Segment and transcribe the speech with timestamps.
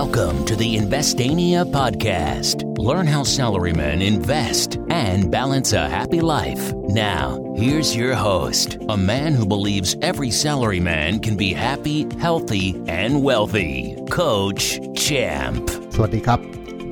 [0.00, 2.56] Welcome to the Investania podcast.
[2.78, 6.74] Learn how salarymen invest and balance a happy life.
[6.88, 13.22] Now, here's your host, a man who believes every salaryman can be happy, healthy, and
[13.22, 14.64] wealthy, Coach
[15.04, 15.64] Champ.
[15.94, 16.40] สวัสดีครับ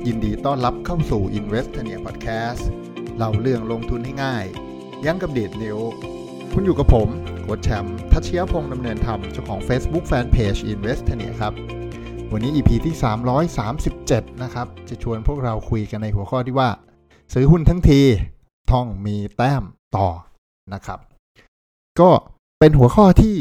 [0.07, 2.63] ยินดีต้อนรับเข้าสู่ Investania Podcast
[3.17, 4.45] เล่าเรื่องลงทุนให้ง่าย
[5.05, 5.77] ยั้งกับเดทนิ้ว
[6.53, 7.09] คุณอยู่กับผม
[7.43, 11.53] โค้ชแชมป์ทัชเชียพงษ์ดำเนินธรรมเจ้าของ Facebook Fanpage Investania ครับ
[12.35, 12.95] วันนี้ EP ที่
[13.69, 16.69] 337 นะครับ จะชวนพวกเราคุยกันในหัวข้อที่ว่า
[17.33, 18.01] ซื้อหุ้นทั้งที
[18.71, 19.63] ต้องมีแต้ม
[19.97, 20.09] ต่อ
[20.73, 20.99] นะครับ
[21.99, 22.09] ก็
[22.59, 23.37] เป็นหัวข้อที่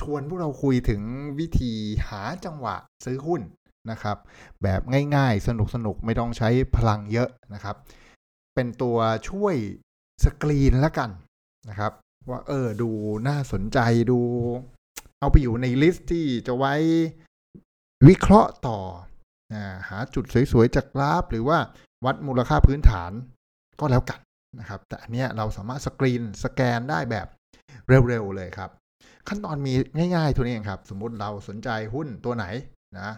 [0.00, 1.02] ชวนพวกเราคุยถึง
[1.38, 1.72] วิธี
[2.08, 3.40] หาจังหวะซื้อหุ้น
[3.90, 4.16] นะครับ
[4.62, 4.80] แบบ
[5.16, 5.50] ง่ายๆ ส
[5.86, 7.76] นุกๆไม่ต้องใช้พลังเยอะนะครับ
[8.54, 9.54] เป็นตัวช่วย
[10.24, 11.10] สกรีนแล้วกัน
[11.68, 11.92] นะครับ
[12.30, 12.90] ว่าเออดู
[13.28, 13.78] น่าสนใจ
[14.10, 14.20] ดู
[15.20, 16.74] เอาไปอยู่ใน list ที่จะไว้
[18.08, 21.58] วิเคราะห์ต่อาหาจุดสวยๆจากกราฟ หรือว่า
[22.04, 23.12] วัดมูลค่าพื้นฐาน
[23.80, 24.20] ก็แล้วกัน
[24.60, 27.26] นะครับ แต่อันเนี้ยเราสามารถ screen scan ได้แบบ
[27.88, 28.70] เร็วๆเลยครับ
[29.28, 29.72] ขั้นตอนมี
[30.14, 32.46] ง่ายๆตัวนี้เองครับ สมมุติเราสนใจหุ้นตัวไหน
[33.00, 33.10] นะ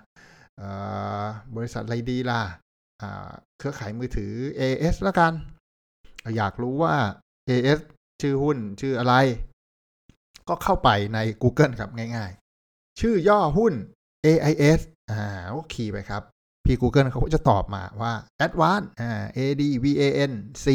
[1.57, 2.41] บริษัทอะไรดีล่ะ
[3.59, 5.33] เครือข่ายมือถือ AIS แล้วกัน
[6.37, 6.95] อยากรู้ว่า
[7.49, 7.81] AS
[8.21, 9.15] ชื่อหุ้นชื่ออะไร
[10.49, 13.75] ก็เข้าไปใน Google ครับง่ายๆ ชื่อย่อหุ้น
[14.27, 15.23] AIS อ่า
[15.57, 16.23] ก็คีย์ไปครับ
[16.65, 18.13] พี่ Google เขาก็จะตอบมาว่า
[18.47, 20.33] Advanced อ่า ADVAN
[20.65, 20.67] C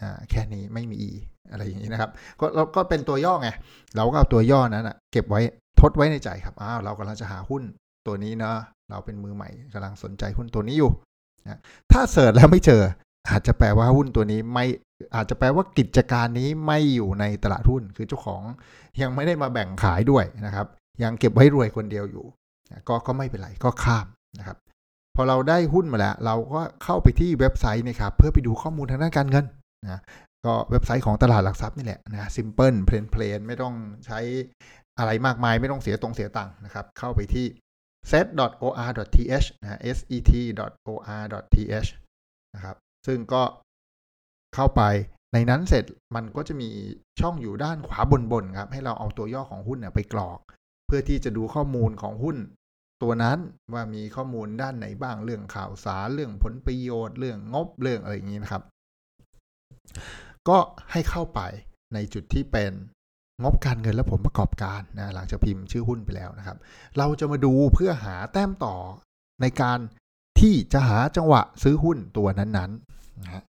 [0.00, 1.10] อ่าแค่นี้ไม่มี E
[1.50, 2.10] อะไรอย่างนี้นะครับ
[2.40, 3.48] ก็เราก็เป็นตัวย่อไง
[3.96, 5.40] เราก็เอาตัวย่อนั้นนะเก็บไว้
[5.80, 7.62] ทดไว้ในใจครับ อ้าว เรากำลังจะหาหุ้น
[8.06, 8.56] ตัวนี้เนาะ
[8.90, 10.90] เราเป็นมือใหม่กำลังสนใจหุ้นตัวนี้อยู่
[11.44, 11.60] นะ
[11.92, 12.82] ถ้า search แล้วไม่เจอ
[13.30, 14.66] อาจจะแปลว่าหุ้นตัวนี้ไม่
[15.14, 18.42] อาจจะแปลว่ากิจการนี้ไม่อยู่ในตลาดหุ้น คือเจ้าของ
[19.02, 20.66] ยังไม่ได้มาแบ่งขายด้วยนะครับ
[21.02, 22.24] ยังเก็บไว้รวยคนเดียวอยู่
[22.88, 24.06] ก็ก็ไม่เป็นไรก็ข้าม
[24.38, 24.58] นะครับ
[25.16, 29.44] พอเราได้หุ้นมาแล้ว เราก็เข้าไปที่เว็บไซต์นะครับเพื่อไปดูข้อมูลทางด้านการเงิน
[29.84, 30.00] นะ
[30.46, 33.74] ก็เว็บไซต์ของตลาดหลักทรัพย์นี่แหละนะ simple plain plain ไม่ต้อง
[34.06, 34.18] ใช้
[34.98, 37.46] อะไรมากมายไม่ต้องเสียตรงเสียตังค์นะครับ เข้าไปที่
[38.10, 41.90] set.or.th นะ set.or.th
[42.54, 42.76] นะครับ
[43.06, 43.42] ซึ่งก็
[44.54, 44.82] เข้าไป
[45.32, 45.84] ในนั้นเสร็จ
[46.14, 46.70] มันก็จะมี
[47.20, 48.00] ช่องอยู่ด้านขวา
[48.32, 50.38] บนๆครับให้เราเอาตัวย่อของหุ้นเนี่ยไปกรอก
[50.86, 52.36] เพื่อที่จะดูข้อมูลของหุ้น
[53.04, 53.38] ตัวนั้น
[53.74, 58.62] ว่ามีข้อมูลด้านไหนบ้างเรื่องข่าวสารเรื่องผลประโยชน์ เรื่องงบเรื่องอะไรอย่างนี้นะครับ
[60.48, 60.58] ก็
[60.92, 61.40] ให้เข้าไป
[61.94, 62.72] ในจุดที่เป็น
[63.42, 66.56] งบการเงินและผลประกอบการนะหลังจากพิมพ์ชื่อหุ้นไปแล้วนะครับ
[66.98, 68.76] เราจะมาดูเพื่อหาแต้มต่อ
[69.42, 69.78] ในการ
[70.40, 73.42] ที่จะหาจังหวะซื้อหุ้นตัวนั้นๆนะฮะ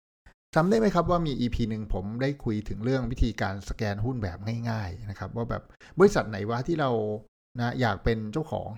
[0.55, 4.39] จำได้ไหมครับว่ามี EP หนึ่งผมได้คุยถึงเรื่องวิธีการสแกนหุ้นแบบ
[4.71, 5.63] ง่าย ๆนะครับ ว่าแบบ
[5.99, 6.91] บริษัทไหนวะที่เรา
[7.59, 8.69] นะอยากเป็นเจ้าของ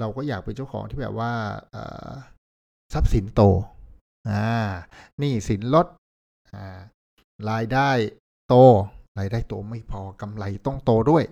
[0.00, 1.32] เราก็อยากเป็นเจ้าของที่แบบว่า
[2.92, 3.42] ทรัพย์สินโต
[4.30, 4.46] อ่า
[5.22, 5.86] นี่สินลด
[6.52, 6.78] อ่า
[7.50, 7.90] รายได้
[8.48, 8.54] โต
[9.18, 11.24] รายได้โตไม่พอกำไรต้องโตด้วย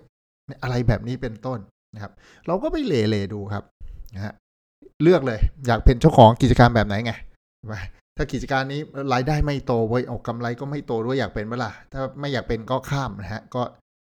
[0.63, 1.59] อะไรแบบนี้เป็นต้น
[1.93, 2.11] นะครับ
[2.47, 3.63] เราก็ไปเล่ๆดูครับ
[4.15, 4.33] นะฮะ
[5.03, 7.13] เลือกเลย อยากเป็นเจ้าของกิจการแบบไหนไง
[8.17, 8.81] ถ้ากิจการนี้
[9.13, 13.63] รายได้ไม่โตเว้ยเอากำไรก็ไม่โตด้วยอยากเป็นเวลาถ้าไม่อยากเป็นก็ข้ามนะฮะก็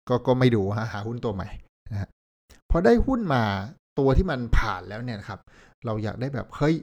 [0.09, 1.49] ก็ก็ไม่ดูฮะหาหุ้นตัวใหม่
[1.93, 2.09] นะฮะ
[2.71, 3.43] พอได้หุ้นมา
[3.99, 5.41] ตัวที่มันผ่านแล้วเนี่ยครับ
[5.87, 6.75] เราอยากได้แบบเฮ้ย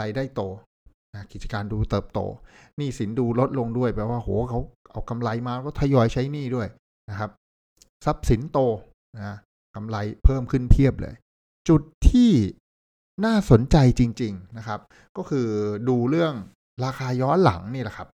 [0.00, 0.42] รายได้โต
[1.14, 2.20] นะกิจการดูเติบโต
[2.76, 4.60] หนี้สินดูลดลงด้วยแปลว่าโหเขา
[4.90, 6.68] เอากำไรมาก็ทยอยใช้หนี้ด้วย
[7.10, 7.30] นะครับ
[8.04, 8.58] ทรัพย์สินโต
[9.16, 9.36] นะ
[9.74, 11.14] กำไรเพิ่มขึ้นเพียบเลย
[11.68, 12.32] จุดที่
[13.24, 14.80] น่าสนใจจริง ๆนะครับ
[15.16, 15.46] ก็คือ
[15.88, 16.34] ดูเรื่อง
[16.84, 18.08] ราคาย้อนหลังนี่แหละครับ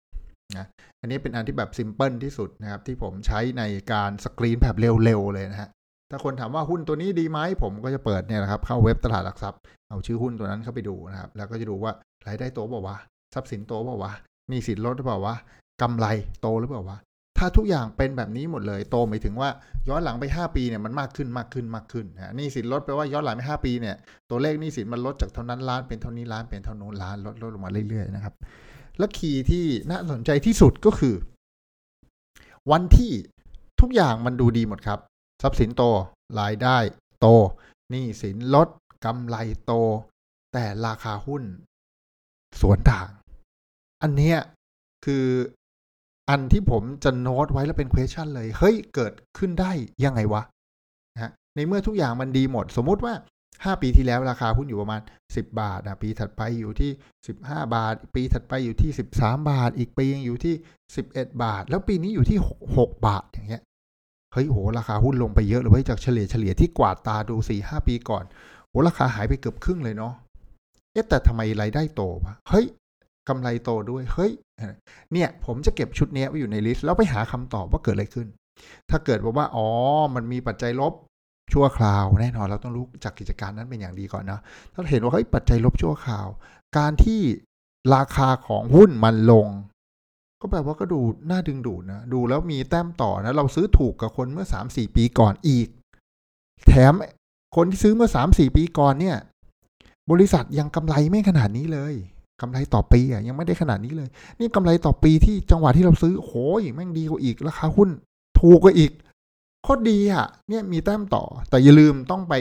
[0.56, 0.66] นะ
[1.00, 5.70] อันนี้เป็นอันที่แบบซิมเพิลที่สุดนะครับ ที่ผมใช้ในการสกรีนแบบเร็วๆเลยนะฮะ
[6.10, 9.60] ถ้าคนถามว่าหุ้นตัวนี้ดีไหมผมก็จะเปิดเนี่ยนะครับเข้าเว็บตลาดหลักทรัพย์
[9.90, 11.92] เอาชื่อหุ้นตัวนั้นเข้าไปดูนะครับ แล้วก็จะดูว่า
[12.26, 12.96] รายได้โตเปล่าวะ
[13.34, 14.12] ทรัพย์สินโตเปล่าวะ
[14.52, 15.34] มีสินลดหรือเปล่าวะ
[15.82, 16.06] กำไร
[16.40, 16.98] โตหรือเปล่าวะ
[17.38, 19.48] ถ้าทุกอย่างเป็นแบบนี้หมดเลยโตหมายถึงว่า
[19.88, 23.96] ย้อนหลังไป 5 ปีเนี่ยมันมากขึ้นมากขึ้นมากขึ้นนะนี่สินลดแปลว่าย้อนหลังไป 5 ปีเนี่ย
[24.30, 28.34] ตัวเลขนี่สินมันลดจากเท่านั้นล้านเป็นเท่านี้ล้านเป็นเท่านู้นล้านลดลดลงมาเรื่อยๆนะครับ
[28.98, 31.14] และคีย์ที่น่าสนใจที่สุดก็คือ
[32.70, 33.12] วันที่
[33.80, 34.98] ทุกอย่างมันดูดีหมดครับ
[35.46, 35.82] ทรัพย์สินโต
[36.40, 36.78] รายได้
[37.20, 37.26] โต
[37.94, 38.68] นี่สินลด
[39.04, 39.72] กำไรโต
[40.52, 41.42] แต่ราคาหุ้น
[42.60, 43.08] สวนทาง
[44.02, 44.38] อันเนี้ย
[45.04, 45.26] คือ
[46.30, 49.72] อันที่ผมจะโน้ตไว้แล้วเป็น question เลย เฮ้ย เกิดขึ้นได้
[50.04, 50.42] ยังไงวะ
[51.14, 53.14] นะในเมื่อทุกอย่างมันดีหมด สมมุติว่า
[53.48, 56.90] 5 ปีที่แล้วราคาหุ้นอยู่ประมาณ 10 บาทนะปีถัดไปอยู่ที่
[57.32, 60.54] 15 บาท ปีถัดไปอยู่ที่ 13 บาท อีกปียังอยู่ที่
[60.98, 62.38] 11 บาท แล้วปีนี้อยู่ที่
[62.72, 63.62] 6 บาทอย่างเงี้ย
[64.34, 68.24] เฮ้ยโหราคาหุ้นลงไปเยอะเลยจากเฉลี่ยเฉลี่ยที่กวาดตาดู4-5ปีก่อน
[68.68, 70.14] โหราคาหายไปเกือบครึ่งเลยเนาะ
[70.92, 72.66] เอ๊ะแต่ทำไมรายได้โตวะเฮ้ย
[73.28, 74.32] กำไรโตด้วยเฮ้ย
[75.12, 78.26] เนี่ย ผมจะเก็บชุดนี้ไว้อยู่ในลิสต์แล้วไปหาคำตอบว่าเกิดอะไรขึ้น
[78.90, 79.68] ถ้าเกิดบอกว่าอ๋อ
[80.14, 80.94] มันมีปัจจัยลบ
[81.52, 84.40] ชั่วคราวแน่นอนเราต้องรู้จากกิจการนั้นเป็นอย่างดีก่อนนะ
[84.72, 86.26] ถ้าเห็นว่าเฮ้ยปัจจัยลบชั่วคราว
[86.78, 87.20] การที่
[87.94, 89.46] ราคาของหุ้นมันลง
[90.44, 91.00] ก็แปลว่าก็ดู
[91.30, 95.68] น่าดึงดูดนะ ดูแล้วมีแต้มต่อนะ เราซื้อถูกกับคนเมื่อสามสี่ปีก่อนอีก
[96.66, 96.92] แถม
[97.56, 99.16] คนที่ซื้อเมื่อสามสี่ปีก่อนเนี่ย
[100.10, 101.94] บริษัทยังกำไรไม่ขนาดนี้เลย
[102.40, 104.08] กำไรต่อปีอะยังไม่ได้ขนาดนี้เลย
[104.38, 107.90] นี่กำไรต่อปีที่จังหวะที่เราซื้อโหยแม่งดีกว่าอีกราคาหุ้น
[108.40, 108.92] ถูกกว่าอีก
[109.62, 112.34] โคตรดีอะ เนี่ยมีแต้มต่อ แต่อย่าลืมต้องไป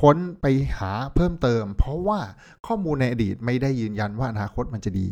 [0.00, 0.46] ค้นไป
[0.78, 2.20] หาเพิ่มเติม เพราะว่า
[2.66, 5.06] ข้อมูลในอดีตไม่ได้ยืนยันว่าอนาคตมันจะดี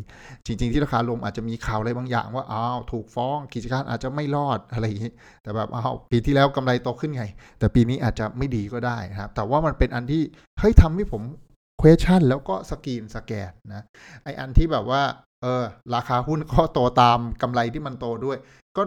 [0.46, 5.12] จริง ๆ ที่ราคาลงอาจจะมีข่าวอะไรบางอย่างว่าอ้าวถูกฟ้องกิจการอาจจะไม่รอดอะไรอย่างนี้
[5.42, 7.24] แต่แบบอ้าวปีที่แล้วกำไรโตขึ้นไง
[7.58, 10.22] แต่ปีนี้อาจจะไม่ดีก็ได้นะครับ แต่ว่ามันเป็นอันที่
[10.58, 11.22] เฮ้ยทำให้ผม
[11.80, 13.84] question แล้วก็สกรีนสแกนนะ
[14.22, 15.02] ไออันที่แบบว่า
[15.42, 15.64] เออ
[15.94, 18.38] ราคาหุ้นก็โตตามกำไรที่มันโตด้วย
[18.76, 18.82] ก็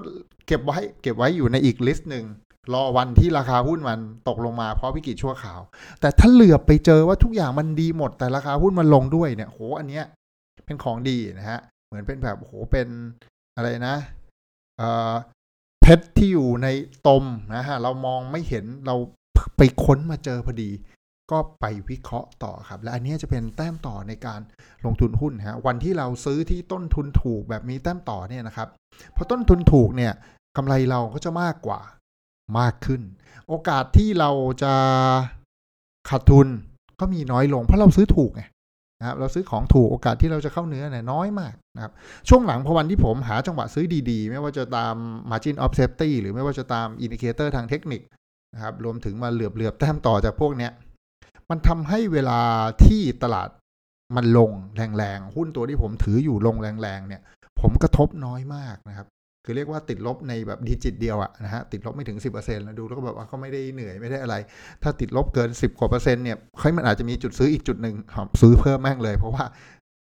[0.48, 2.26] เก็บไว้เก็บไว้อยู่ในอีกลิสต์หนึ่ง
[2.74, 5.60] รอวันที่ราคาหุ้นมันตกลงมาเพราะวิกฤตชั่วข่าว
[6.02, 10.06] แต่ถ้าเหลือไปเจอว่าทุกอย่างมันดีหมด แต่ราคาหุ้นมันลงด้วยเนี่ยโหอันเนี้ย
[10.66, 12.88] เป็นของดีนะฮะ เหมือนเป็นแบบโหเป็น
[13.56, 13.96] อะไรนะ
[14.78, 15.14] เอ่อ
[15.82, 16.68] เพชรที่อยู่ใน
[17.08, 17.24] ตม
[17.56, 18.96] นะฮะ เรามองไม่เห็นเรา
[19.58, 20.72] ไปค้นมาเจอพอดี
[21.32, 24.40] ก็ไปวิเคราะห์ต่อครับ และอันนี้จะเป็นแต้มต่อในการ
[24.86, 28.68] ลงทุนหุ้นฮะวันที่เราซื้อที่ต้นทุนถูกแบบมีแต้มต่อเนี่ยนะครับ
[29.16, 30.14] พอต้นทุนถูกเนี่ย
[30.58, 31.80] กำไรเราก็จะมากกว่า
[32.60, 33.02] มากขึ้น
[33.48, 34.32] โอกาสที่เรา
[34.64, 34.74] จะ
[36.10, 36.48] ขาดทุน
[37.00, 38.44] ก็มีน้อยลง เพราะเราซื้อถูกไง
[39.00, 41.92] นะครับเราซื้อของถูกโอกาสที่เราจะเข้าเนื้อเนี่ยน้อยมากนะครับ
[42.30, 44.96] ช่วงหลังพอวันที่ผมหาจังหวะซื้อดีๆ ไม่ว่าจะตาม
[45.32, 48.02] margin of safety หรือไม่ว่าจะตาม indicator ทางเทคนิค
[48.54, 50.72] นะครับรวมถึงมาเหลือบๆแต้มต่อจากพวกเนี้ย
[51.50, 52.42] มันทำให้เวลา
[52.86, 53.50] ที่ตลาด
[54.16, 54.52] มันลง
[54.98, 57.22] แรงๆ หุ้นตัวที่ผมถืออยู่ลงแรงๆเนี่ย
[57.60, 59.08] ผมกระทบน้อยมากนะครับ
[59.46, 64.36] คือเรียกว่าติดลบในแบบดิจิตเดียวอะนะฮะติดลบไม่ถึง 10%แล้วดูแล้วก็แบบว่าเขาไม่ได้เหนื่อยไม่ได้อะไร
[64.84, 67.96] ถ้าติดลบเกิน 10 กว่าเปอร์เซ็นต์เนี่ยเฮ้ยมันอาจจะมีจุดซื้ออีกจุดหนึ่ง
[68.42, 69.46] ซื้อเพิ่มแม่งเลย เพราะว่า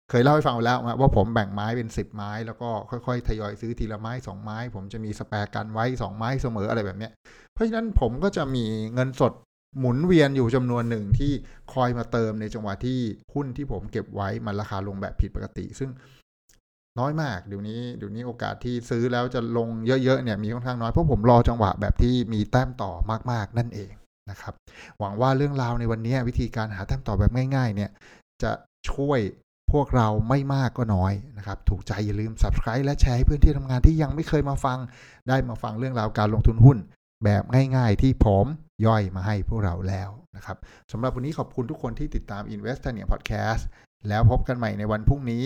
[0.10, 7.12] เคยเล่าให้ฟังไปแล้วว่าผมแบ่งไม้เป็น 10 ไม้ แล้วก็ค่อยๆ ทยอยซื้อทีละไม้ 2 ไม้ ผมจะมีสแปร์กันไว้ 2 ไม้เสมออะไรแบบเนี้ย
[7.54, 9.34] เพราะฉะนั้นผมก็จะมีเงินสด
[9.80, 11.31] หมุนเวียนอยู่จำนวนหนึ่งที่
[11.74, 13.00] คอยมาเติมในจังหวะที่
[13.34, 15.89] หุ้นที่ผมเก็บไว้มันราคาลงแบบผิดปกติ ซึ่ง
[17.00, 22.92] น้อยมากเดี๋ยวนี้เดี๋ยวนี้โอกาสที่ซื้อแล้วจะลงเยอะๆเนี่ยมีค่อนข้างน้อยเพราะผมรอจังหวะแบบที่มีแต้มต่อ
[23.32, 23.92] มากๆนั่นเอง
[24.30, 24.54] นะครับ
[25.00, 27.90] หวังว่าเรื่องราวในวันนี้วิธีการหาแต้มต่อแบบง่าย ๆ เนี่ย
[28.44, 28.52] จะ
[28.92, 29.20] ช่วย
[29.72, 34.78] พวกเราไม่มากก็น้อยนะครับ ถูกใจอย่าลืม subscribe และแชร์ให้เพื่อนที่ทำงานที่ยังไม่เคยมาฟัง
[35.30, 36.78] ได้มาฟังเรื่องราวการลงทุนหุ้น
[37.24, 37.44] แบบ
[37.76, 38.46] ง่ายๆ ที่ผม
[38.86, 40.58] ย่อยมาให้พวกเราแล้วนะครับ
[40.92, 43.62] สำหรับวันนี้ขอบคุณทุกคนที่ติดตาม Invest เนี่ย Podcast
[44.08, 45.46] แล้วพบกันใหม่ในวันพรุ่งนี้